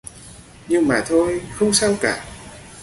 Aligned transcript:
Nhưng 0.67 0.87
mà 0.87 1.03
thôi 1.07 1.41
không 1.57 1.73
sao 1.73 1.95
cả 2.01 2.25